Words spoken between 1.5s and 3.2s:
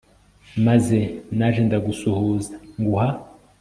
ndagusuhuza nguha